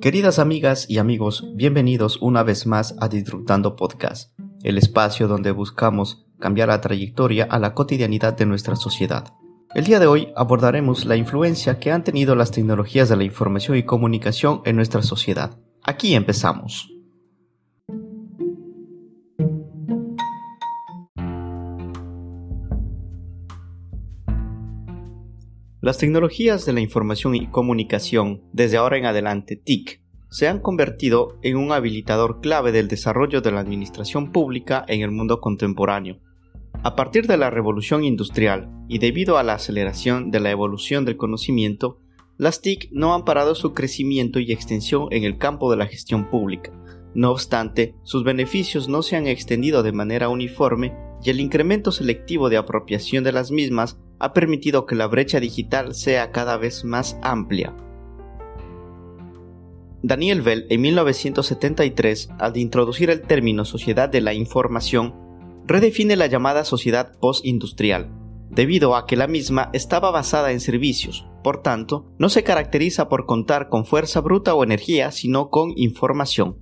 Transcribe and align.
Queridas 0.00 0.38
amigas 0.38 0.86
y 0.88 0.96
amigos, 0.96 1.44
bienvenidos 1.56 2.16
una 2.22 2.42
vez 2.42 2.66
más 2.66 2.94
a 3.00 3.08
Disruptando 3.08 3.76
Podcast, 3.76 4.32
el 4.62 4.78
espacio 4.78 5.28
donde 5.28 5.50
buscamos 5.50 6.24
cambiar 6.38 6.68
la 6.68 6.80
trayectoria 6.80 7.44
a 7.44 7.58
la 7.58 7.74
cotidianidad 7.74 8.34
de 8.34 8.46
nuestra 8.46 8.76
sociedad. 8.76 9.34
El 9.74 9.84
día 9.84 9.98
de 10.00 10.06
hoy 10.06 10.28
abordaremos 10.36 11.04
la 11.04 11.16
influencia 11.16 11.78
que 11.78 11.92
han 11.92 12.02
tenido 12.02 12.34
las 12.34 12.50
tecnologías 12.50 13.10
de 13.10 13.16
la 13.16 13.24
información 13.24 13.76
y 13.76 13.82
comunicación 13.82 14.62
en 14.64 14.76
nuestra 14.76 15.02
sociedad. 15.02 15.58
Aquí 15.82 16.14
empezamos. 16.14 16.90
Las 25.82 25.96
tecnologías 25.96 26.66
de 26.66 26.74
la 26.74 26.80
información 26.80 27.34
y 27.34 27.46
comunicación, 27.46 28.42
desde 28.52 28.76
ahora 28.76 28.98
en 28.98 29.06
adelante 29.06 29.56
TIC, 29.56 30.02
se 30.28 30.46
han 30.46 30.60
convertido 30.60 31.38
en 31.40 31.56
un 31.56 31.72
habilitador 31.72 32.42
clave 32.42 32.70
del 32.70 32.86
desarrollo 32.86 33.40
de 33.40 33.50
la 33.50 33.60
administración 33.60 34.30
pública 34.30 34.84
en 34.88 35.00
el 35.00 35.10
mundo 35.10 35.40
contemporáneo. 35.40 36.18
A 36.82 36.96
partir 36.96 37.26
de 37.26 37.38
la 37.38 37.48
revolución 37.48 38.04
industrial 38.04 38.70
y 38.88 38.98
debido 38.98 39.38
a 39.38 39.42
la 39.42 39.54
aceleración 39.54 40.30
de 40.30 40.40
la 40.40 40.50
evolución 40.50 41.06
del 41.06 41.16
conocimiento, 41.16 41.98
las 42.36 42.60
TIC 42.60 42.90
no 42.92 43.14
han 43.14 43.24
parado 43.24 43.54
su 43.54 43.72
crecimiento 43.72 44.38
y 44.38 44.52
extensión 44.52 45.08
en 45.10 45.24
el 45.24 45.38
campo 45.38 45.70
de 45.70 45.78
la 45.78 45.86
gestión 45.86 46.28
pública. 46.28 46.72
No 47.14 47.30
obstante, 47.30 47.94
sus 48.02 48.22
beneficios 48.22 48.90
no 48.90 49.00
se 49.00 49.16
han 49.16 49.26
extendido 49.26 49.82
de 49.82 49.92
manera 49.92 50.28
uniforme 50.28 50.94
y 51.24 51.30
el 51.30 51.40
incremento 51.40 51.90
selectivo 51.90 52.50
de 52.50 52.58
apropiación 52.58 53.24
de 53.24 53.32
las 53.32 53.50
mismas 53.50 53.98
ha 54.20 54.32
permitido 54.32 54.86
que 54.86 54.94
la 54.94 55.06
brecha 55.08 55.40
digital 55.40 55.94
sea 55.94 56.30
cada 56.30 56.56
vez 56.56 56.84
más 56.84 57.18
amplia. 57.22 57.74
Daniel 60.02 60.42
Bell 60.42 60.66
en 60.70 60.80
1973, 60.80 62.30
al 62.38 62.56
introducir 62.56 63.10
el 63.10 63.22
término 63.22 63.64
sociedad 63.64 64.08
de 64.08 64.20
la 64.20 64.32
información, 64.32 65.14
redefine 65.66 66.16
la 66.16 66.26
llamada 66.26 66.64
sociedad 66.64 67.18
postindustrial, 67.18 68.10
debido 68.48 68.96
a 68.96 69.06
que 69.06 69.16
la 69.16 69.26
misma 69.26 69.70
estaba 69.72 70.10
basada 70.10 70.52
en 70.52 70.60
servicios, 70.60 71.26
por 71.42 71.62
tanto, 71.62 72.06
no 72.18 72.28
se 72.28 72.44
caracteriza 72.44 73.08
por 73.08 73.26
contar 73.26 73.68
con 73.68 73.84
fuerza 73.84 74.20
bruta 74.20 74.54
o 74.54 74.64
energía, 74.64 75.10
sino 75.10 75.48
con 75.48 75.72
información. 75.76 76.58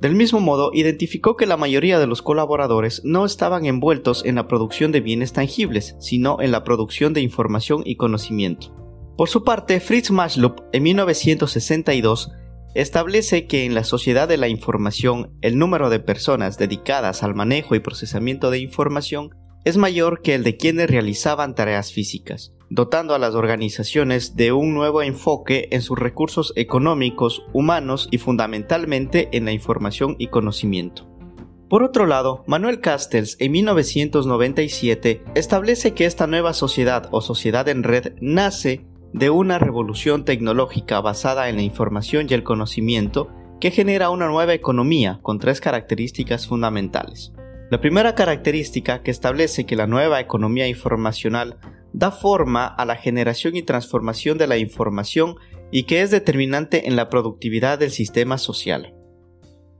Del 0.00 0.14
mismo 0.14 0.40
modo, 0.40 0.70
identificó 0.74 1.36
que 1.36 1.46
la 1.46 1.56
mayoría 1.56 1.98
de 1.98 2.06
los 2.06 2.20
colaboradores 2.20 3.00
no 3.04 3.24
estaban 3.24 3.64
envueltos 3.64 4.24
en 4.24 4.34
la 4.34 4.46
producción 4.46 4.92
de 4.92 5.00
bienes 5.00 5.32
tangibles, 5.32 5.96
sino 6.00 6.40
en 6.40 6.52
la 6.52 6.64
producción 6.64 7.14
de 7.14 7.22
información 7.22 7.82
y 7.84 7.96
conocimiento. 7.96 8.74
Por 9.16 9.30
su 9.30 9.42
parte, 9.42 9.80
Fritz 9.80 10.10
Machlup, 10.10 10.60
en 10.72 10.82
1962, 10.82 12.30
establece 12.74 13.46
que 13.46 13.64
en 13.64 13.74
la 13.74 13.84
sociedad 13.84 14.28
de 14.28 14.36
la 14.36 14.48
información 14.48 15.32
el 15.40 15.56
número 15.56 15.88
de 15.88 16.00
personas 16.00 16.58
dedicadas 16.58 17.22
al 17.22 17.34
manejo 17.34 17.74
y 17.74 17.80
procesamiento 17.80 18.50
de 18.50 18.58
información 18.58 19.30
es 19.64 19.78
mayor 19.78 20.20
que 20.20 20.34
el 20.34 20.44
de 20.44 20.58
quienes 20.58 20.90
realizaban 20.90 21.54
tareas 21.54 21.90
físicas 21.90 22.55
dotando 22.70 23.14
a 23.14 23.18
las 23.18 23.34
organizaciones 23.34 24.36
de 24.36 24.52
un 24.52 24.74
nuevo 24.74 25.02
enfoque 25.02 25.68
en 25.70 25.82
sus 25.82 25.98
recursos 25.98 26.52
económicos, 26.56 27.44
humanos 27.52 28.08
y 28.10 28.18
fundamentalmente 28.18 29.28
en 29.32 29.44
la 29.44 29.52
información 29.52 30.16
y 30.18 30.28
conocimiento. 30.28 31.06
Por 31.68 31.82
otro 31.82 32.06
lado, 32.06 32.44
Manuel 32.46 32.80
Castells 32.80 33.36
en 33.40 33.52
1997 33.52 35.24
establece 35.34 35.94
que 35.94 36.04
esta 36.04 36.26
nueva 36.26 36.52
sociedad 36.52 37.08
o 37.10 37.20
sociedad 37.20 37.68
en 37.68 37.82
red 37.82 38.14
nace 38.20 38.86
de 39.12 39.30
una 39.30 39.58
revolución 39.58 40.24
tecnológica 40.24 41.00
basada 41.00 41.48
en 41.48 41.56
la 41.56 41.62
información 41.62 42.26
y 42.28 42.34
el 42.34 42.44
conocimiento 42.44 43.30
que 43.60 43.70
genera 43.70 44.10
una 44.10 44.28
nueva 44.28 44.54
economía 44.54 45.18
con 45.22 45.38
tres 45.38 45.60
características 45.60 46.46
fundamentales. 46.46 47.32
La 47.70 47.80
primera 47.80 48.14
característica 48.14 49.02
que 49.02 49.10
establece 49.10 49.66
que 49.66 49.74
la 49.74 49.88
nueva 49.88 50.20
economía 50.20 50.68
informacional 50.68 51.58
da 51.96 52.10
forma 52.10 52.66
a 52.66 52.84
la 52.84 52.96
generación 52.96 53.56
y 53.56 53.62
transformación 53.62 54.36
de 54.36 54.46
la 54.46 54.58
información 54.58 55.36
y 55.70 55.84
que 55.84 56.02
es 56.02 56.10
determinante 56.10 56.88
en 56.88 56.94
la 56.94 57.08
productividad 57.08 57.78
del 57.78 57.90
sistema 57.90 58.36
social. 58.36 58.94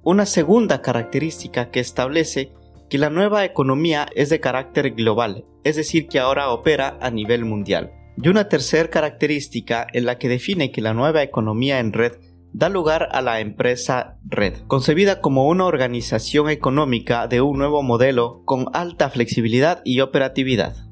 Una 0.02 0.24
segunda 0.24 0.80
característica 0.80 1.70
que 1.70 1.80
establece 1.80 2.54
que 2.88 2.96
la 2.96 3.10
nueva 3.10 3.44
economía 3.44 4.08
es 4.14 4.30
de 4.30 4.40
carácter 4.40 4.92
global, 4.92 5.44
es 5.62 5.76
decir, 5.76 6.08
que 6.08 6.18
ahora 6.18 6.48
opera 6.48 6.96
a 7.02 7.10
nivel 7.10 7.44
mundial. 7.44 7.92
Y 8.16 8.28
una 8.28 8.48
tercera 8.48 8.88
característica 8.88 9.86
en 9.92 10.06
la 10.06 10.16
que 10.16 10.30
define 10.30 10.72
que 10.72 10.80
la 10.80 10.94
nueva 10.94 11.22
economía 11.22 11.80
en 11.80 11.92
red 11.92 12.12
da 12.54 12.70
lugar 12.70 13.08
a 13.12 13.20
la 13.20 13.40
empresa 13.40 14.18
red, 14.24 14.54
concebida 14.68 15.20
como 15.20 15.48
una 15.48 15.66
organización 15.66 16.48
económica 16.48 17.26
de 17.26 17.42
un 17.42 17.58
nuevo 17.58 17.82
modelo 17.82 18.40
con 18.46 18.68
alta 18.72 19.10
flexibilidad 19.10 19.82
y 19.84 20.00
operatividad. 20.00 20.85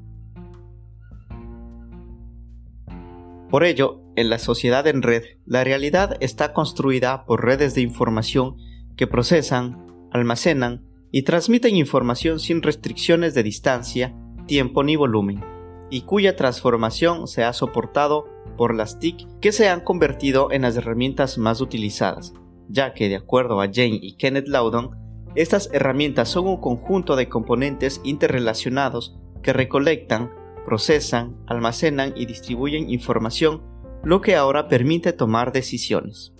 Por 3.55 3.63
ello, 3.63 4.01
en 4.17 4.29
la 4.29 4.37
sociedad 4.37 4.85
en 4.85 5.01
red, 5.01 5.23
la 5.45 5.63
realidad 5.63 6.17
está 6.19 6.51
construida 6.51 7.25
por 7.25 7.45
redes 7.45 7.73
de 7.73 7.79
información 7.79 8.57
que 8.97 9.07
procesan, 9.07 9.87
almacenan 10.11 10.83
y 11.09 11.21
transmiten 11.21 11.77
información 11.77 12.41
sin 12.41 12.61
restricciones 12.61 13.33
de 13.33 13.43
distancia, 13.43 14.13
tiempo 14.45 14.83
ni 14.83 14.97
volumen, 14.97 15.41
y 15.89 16.01
cuya 16.01 16.35
transformación 16.35 17.29
se 17.29 17.45
ha 17.45 17.53
soportado 17.53 18.27
por 18.57 18.75
las 18.75 18.99
TIC 18.99 19.25
que 19.39 19.53
se 19.53 19.69
han 19.69 19.79
convertido 19.79 20.51
en 20.51 20.63
las 20.63 20.75
herramientas 20.75 21.37
más 21.37 21.61
utilizadas, 21.61 22.33
ya 22.67 22.93
que 22.93 23.07
de 23.07 23.15
acuerdo 23.15 23.61
a 23.61 23.67
Jane 23.67 23.99
y 24.01 24.17
Kenneth 24.17 24.49
Loudon, 24.49 24.89
estas 25.33 25.69
herramientas 25.71 26.27
son 26.27 26.49
un 26.49 26.57
conjunto 26.59 27.15
de 27.15 27.29
componentes 27.29 28.01
interrelacionados 28.03 29.17
que 29.41 29.53
recolectan, 29.53 30.29
procesan, 30.65 31.37
almacenan 31.47 32.13
y 32.17 32.25
distribuyen 32.25 32.89
información, 32.89 33.61
lo 34.03 34.21
que 34.21 34.35
ahora 34.35 34.67
permite 34.67 35.13
tomar 35.13 35.51
decisiones. 35.51 36.33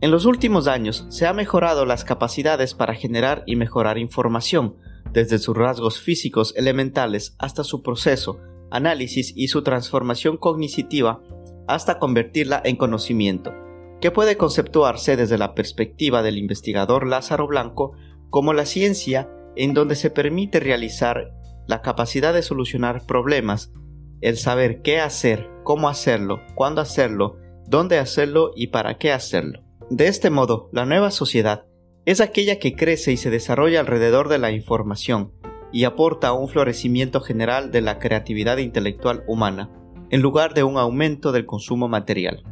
En 0.00 0.10
los 0.10 0.26
últimos 0.26 0.66
años 0.66 1.06
se 1.10 1.28
han 1.28 1.36
mejorado 1.36 1.86
las 1.86 2.04
capacidades 2.04 2.74
para 2.74 2.94
generar 2.94 3.44
y 3.46 3.54
mejorar 3.54 3.98
información, 3.98 4.74
desde 5.12 5.38
sus 5.38 5.56
rasgos 5.56 6.00
físicos 6.00 6.54
elementales 6.56 7.36
hasta 7.38 7.62
su 7.62 7.82
proceso, 7.82 8.40
análisis 8.70 9.32
y 9.36 9.48
su 9.48 9.62
transformación 9.62 10.38
cognitiva, 10.38 11.22
hasta 11.68 11.98
convertirla 11.98 12.60
en 12.64 12.76
conocimiento, 12.76 13.52
que 14.00 14.10
puede 14.10 14.36
conceptuarse 14.36 15.16
desde 15.16 15.38
la 15.38 15.54
perspectiva 15.54 16.22
del 16.22 16.38
investigador 16.38 17.06
Lázaro 17.06 17.46
Blanco 17.46 17.92
como 18.30 18.52
la 18.54 18.66
ciencia 18.66 19.30
en 19.54 19.74
donde 19.74 19.94
se 19.94 20.10
permite 20.10 20.58
realizar 20.58 21.32
la 21.66 21.82
capacidad 21.82 22.34
de 22.34 22.42
solucionar 22.42 23.06
problemas, 23.06 23.72
el 24.20 24.36
saber 24.36 24.82
qué 24.82 25.00
hacer, 25.00 25.48
cómo 25.64 25.88
hacerlo, 25.88 26.40
cuándo 26.54 26.80
hacerlo, 26.80 27.36
dónde 27.66 27.98
hacerlo 27.98 28.52
y 28.54 28.68
para 28.68 28.98
qué 28.98 29.12
hacerlo. 29.12 29.62
De 29.90 30.08
este 30.08 30.30
modo, 30.30 30.68
la 30.72 30.86
nueva 30.86 31.10
sociedad 31.10 31.66
es 32.04 32.20
aquella 32.20 32.58
que 32.58 32.74
crece 32.74 33.12
y 33.12 33.16
se 33.16 33.30
desarrolla 33.30 33.80
alrededor 33.80 34.28
de 34.28 34.38
la 34.38 34.50
información 34.50 35.32
y 35.72 35.84
aporta 35.84 36.32
un 36.32 36.48
florecimiento 36.48 37.20
general 37.20 37.70
de 37.70 37.80
la 37.80 37.98
creatividad 37.98 38.58
intelectual 38.58 39.24
humana, 39.26 39.70
en 40.10 40.20
lugar 40.20 40.54
de 40.54 40.62
un 40.62 40.76
aumento 40.76 41.32
del 41.32 41.46
consumo 41.46 41.88
material. 41.88 42.42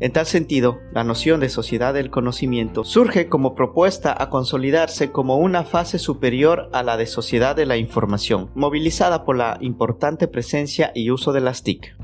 En 0.00 0.12
tal 0.12 0.26
sentido, 0.26 0.78
la 0.92 1.02
noción 1.02 1.40
de 1.40 1.48
sociedad 1.48 1.92
del 1.92 2.10
conocimiento 2.10 2.84
surge 2.84 3.28
como 3.28 3.56
propuesta 3.56 4.14
a 4.16 4.30
consolidarse 4.30 5.10
como 5.10 5.38
una 5.38 5.64
fase 5.64 5.98
superior 5.98 6.70
a 6.72 6.84
la 6.84 6.96
de 6.96 7.06
sociedad 7.06 7.56
de 7.56 7.66
la 7.66 7.76
información, 7.76 8.50
movilizada 8.54 9.24
por 9.24 9.36
la 9.36 9.58
importante 9.60 10.28
presencia 10.28 10.92
y 10.94 11.10
uso 11.10 11.32
de 11.32 11.40
las 11.40 11.64
TIC. 11.64 11.96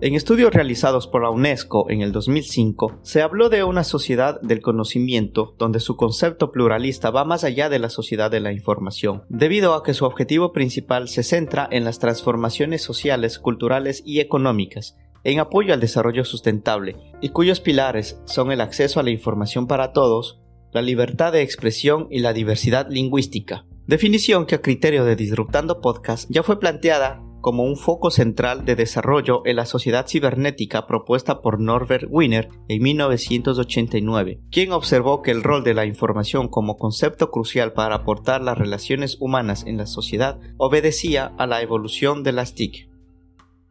En 0.00 0.14
estudios 0.14 0.52
realizados 0.52 1.08
por 1.08 1.22
la 1.22 1.30
UNESCO 1.30 1.90
en 1.90 2.02
el 2.02 2.12
2005, 2.12 3.00
se 3.02 3.22
habló 3.22 3.48
de 3.48 3.64
una 3.64 3.82
sociedad 3.82 4.40
del 4.42 4.60
conocimiento 4.60 5.54
donde 5.58 5.80
su 5.80 5.96
concepto 5.96 6.52
pluralista 6.52 7.10
va 7.10 7.24
más 7.24 7.42
allá 7.42 7.68
de 7.68 7.78
la 7.80 7.88
sociedad 7.88 8.30
de 8.30 8.40
la 8.40 8.52
información, 8.52 9.24
debido 9.28 9.74
a 9.74 9.82
que 9.82 9.94
su 9.94 10.04
objetivo 10.04 10.52
principal 10.52 11.08
se 11.08 11.24
centra 11.24 11.68
en 11.70 11.84
las 11.84 11.98
transformaciones 11.98 12.82
sociales, 12.82 13.38
culturales 13.38 14.02
y 14.04 14.18
económicas, 14.18 14.96
en 15.24 15.38
apoyo 15.38 15.74
al 15.74 15.80
desarrollo 15.80 16.24
sustentable 16.24 16.96
y 17.20 17.30
cuyos 17.30 17.60
pilares 17.60 18.20
son 18.24 18.52
el 18.52 18.60
acceso 18.60 19.00
a 19.00 19.02
la 19.02 19.10
información 19.10 19.66
para 19.66 19.92
todos, 19.92 20.40
la 20.72 20.82
libertad 20.82 21.32
de 21.32 21.42
expresión 21.42 22.08
y 22.10 22.20
la 22.20 22.32
diversidad 22.32 22.88
lingüística. 22.88 23.66
Definición 23.86 24.46
que 24.46 24.56
a 24.56 24.62
criterio 24.62 25.04
de 25.04 25.16
Disruptando 25.16 25.80
Podcast 25.80 26.30
ya 26.30 26.42
fue 26.42 26.58
planteada 26.58 27.20
como 27.42 27.64
un 27.64 27.76
foco 27.76 28.10
central 28.10 28.64
de 28.64 28.76
desarrollo 28.76 29.42
en 29.44 29.56
la 29.56 29.66
sociedad 29.66 30.06
cibernética 30.08 30.86
propuesta 30.86 31.42
por 31.42 31.60
Norbert 31.60 32.06
Wiener 32.08 32.48
en 32.68 32.82
1989, 32.82 34.40
quien 34.50 34.72
observó 34.72 35.20
que 35.20 35.32
el 35.32 35.42
rol 35.42 35.64
de 35.64 35.74
la 35.74 35.84
información 35.84 36.48
como 36.48 36.78
concepto 36.78 37.30
crucial 37.30 37.72
para 37.72 37.96
aportar 37.96 38.40
las 38.40 38.56
relaciones 38.56 39.18
humanas 39.20 39.64
en 39.66 39.76
la 39.76 39.86
sociedad 39.86 40.38
obedecía 40.56 41.34
a 41.36 41.46
la 41.46 41.60
evolución 41.60 42.22
de 42.22 42.32
las 42.32 42.54
TIC. 42.54 42.91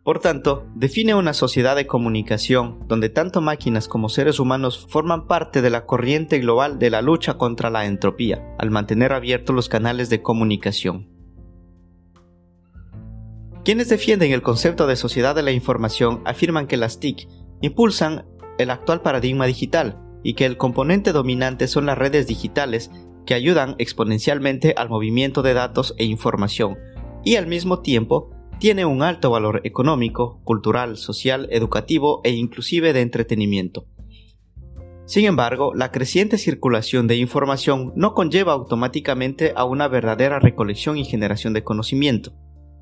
Por 0.03 0.19
tanto, 0.19 0.65
define 0.73 1.13
una 1.13 1.33
sociedad 1.33 1.75
de 1.75 1.85
comunicación 1.85 2.79
donde 2.87 3.09
tanto 3.09 3.39
máquinas 3.39 3.87
como 3.87 4.09
seres 4.09 4.39
humanos 4.39 4.87
forman 4.89 5.27
parte 5.27 5.61
de 5.61 5.69
la 5.69 5.85
corriente 5.85 6.39
global 6.39 6.79
de 6.79 6.89
la 6.89 7.03
lucha 7.03 7.35
contra 7.35 7.69
la 7.69 7.85
entropía, 7.85 8.55
al 8.57 8.71
mantener 8.71 9.13
abiertos 9.13 9.55
los 9.55 9.69
canales 9.69 10.09
de 10.09 10.23
comunicación. 10.23 11.07
Quienes 13.63 13.89
defienden 13.89 14.31
el 14.31 14.41
concepto 14.41 14.87
de 14.87 14.95
sociedad 14.95 15.35
de 15.35 15.43
la 15.43 15.51
información 15.51 16.23
afirman 16.25 16.65
que 16.65 16.77
las 16.77 16.99
TIC 16.99 17.27
impulsan 17.61 18.25
el 18.57 18.71
actual 18.71 19.01
paradigma 19.01 19.45
digital 19.45 20.01
y 20.23 20.33
que 20.33 20.47
el 20.47 20.57
componente 20.57 21.11
dominante 21.11 21.67
son 21.67 21.85
las 21.85 21.97
redes 21.97 22.25
digitales 22.25 22.89
que 23.27 23.35
ayudan 23.35 23.75
exponencialmente 23.77 24.73
al 24.75 24.89
movimiento 24.89 25.43
de 25.43 25.53
datos 25.53 25.93
e 25.99 26.05
información 26.05 26.79
y 27.23 27.35
al 27.35 27.45
mismo 27.45 27.81
tiempo 27.81 28.31
tiene 28.61 28.85
un 28.85 29.01
alto 29.01 29.31
valor 29.31 29.61
económico, 29.63 30.39
cultural, 30.43 30.95
social, 30.95 31.47
educativo 31.49 32.21
e 32.23 32.29
inclusive 32.29 32.93
de 32.93 33.01
entretenimiento. 33.01 33.87
Sin 35.05 35.25
embargo, 35.25 35.73
la 35.73 35.91
creciente 35.91 36.37
circulación 36.37 37.07
de 37.07 37.15
información 37.15 37.91
no 37.95 38.13
conlleva 38.13 38.53
automáticamente 38.53 39.51
a 39.55 39.65
una 39.65 39.87
verdadera 39.87 40.37
recolección 40.37 40.99
y 40.99 41.05
generación 41.05 41.53
de 41.53 41.63
conocimiento. 41.63 42.33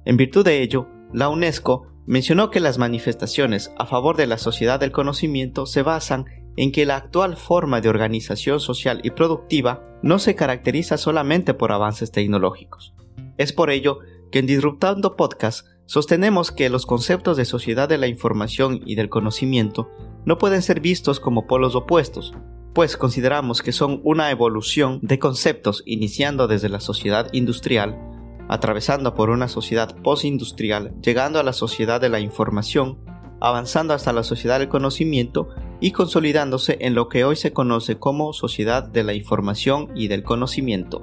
En 0.03 0.17
virtud 0.17 0.43
de 0.43 0.61
ello, 0.61 0.89
la 1.13 1.29
UNESCO 1.29 1.87
mencionó 2.05 2.51
que 2.51 2.59
las 2.59 2.77
manifestaciones 2.77 3.71
a 3.77 3.85
favor 3.85 4.17
de 4.17 4.27
la 4.27 4.37
sociedad 4.37 4.81
del 4.81 4.91
conocimiento 4.91 5.65
se 5.65 5.81
basan 5.81 6.25
en 6.57 6.73
que 6.73 6.85
la 6.85 6.97
actual 6.97 7.37
forma 7.37 7.79
de 7.79 7.87
organización 7.87 8.59
social 8.59 8.99
y 9.05 9.11
productiva 9.11 9.81
no 10.03 10.19
se 10.19 10.35
caracteriza 10.35 10.97
solamente 10.97 11.53
por 11.53 11.71
avances 11.71 12.11
tecnológicos. 12.11 12.93
Es 13.37 13.53
por 13.53 13.69
ello 13.69 13.99
que 14.31 14.39
en 14.39 14.45
Disruptando 14.45 15.15
Podcast 15.15 15.67
sostenemos 15.85 16.51
que 16.51 16.69
los 16.69 16.85
conceptos 16.85 17.37
de 17.37 17.45
sociedad 17.45 17.89
de 17.89 17.97
la 17.97 18.07
información 18.07 18.81
y 18.85 18.95
del 18.95 19.09
conocimiento 19.09 19.89
no 20.25 20.37
pueden 20.37 20.61
ser 20.61 20.81
vistos 20.81 21.19
como 21.19 21.47
polos 21.47 21.75
opuestos, 21.75 22.33
pues 22.73 22.97
consideramos 22.97 23.63
que 23.63 23.71
son 23.71 23.99
una 24.03 24.29
evolución 24.29 24.99
de 25.01 25.17
conceptos 25.17 25.81
iniciando 25.85 26.47
desde 26.47 26.69
la 26.69 26.79
sociedad 26.79 27.27
industrial, 27.33 27.99
atravesando 28.47 29.15
por 29.15 29.29
una 29.31 29.47
sociedad 29.47 29.95
postindustrial, 30.03 30.93
llegando 31.01 31.39
a 31.39 31.43
la 31.43 31.53
sociedad 31.53 31.99
de 31.99 32.09
la 32.09 32.19
información, 32.19 32.99
avanzando 33.41 33.93
hasta 33.93 34.13
la 34.13 34.23
sociedad 34.23 34.59
del 34.59 34.69
conocimiento 34.69 35.49
y 35.79 35.91
consolidándose 35.91 36.77
en 36.81 36.93
lo 36.93 37.09
que 37.09 37.23
hoy 37.23 37.35
se 37.35 37.53
conoce 37.53 37.97
como 37.97 38.33
sociedad 38.33 38.83
de 38.83 39.03
la 39.03 39.13
información 39.13 39.89
y 39.95 40.07
del 40.07 40.23
conocimiento. 40.23 41.01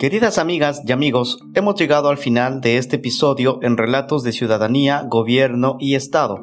Queridas 0.00 0.38
amigas 0.38 0.80
y 0.86 0.92
amigos, 0.92 1.40
hemos 1.52 1.74
llegado 1.74 2.08
al 2.08 2.16
final 2.16 2.62
de 2.62 2.78
este 2.78 2.96
episodio 2.96 3.58
en 3.60 3.76
Relatos 3.76 4.22
de 4.22 4.32
Ciudadanía, 4.32 5.04
Gobierno 5.06 5.76
y 5.78 5.94
Estado. 5.94 6.42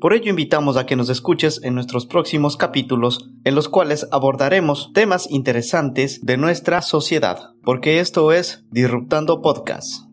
Por 0.00 0.14
ello 0.14 0.30
invitamos 0.30 0.76
a 0.76 0.84
que 0.84 0.96
nos 0.96 1.08
escuches 1.08 1.60
en 1.62 1.76
nuestros 1.76 2.06
próximos 2.06 2.56
capítulos 2.56 3.30
en 3.44 3.54
los 3.54 3.68
cuales 3.68 4.08
abordaremos 4.10 4.90
temas 4.94 5.30
interesantes 5.30 6.22
de 6.22 6.38
nuestra 6.38 6.82
sociedad, 6.82 7.52
porque 7.62 8.00
esto 8.00 8.32
es 8.32 8.64
Disruptando 8.72 9.42
Podcast. 9.42 10.07